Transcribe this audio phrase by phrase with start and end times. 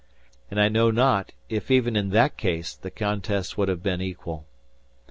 [0.49, 4.47] And I know not, if even in that case, the contest would have been equal.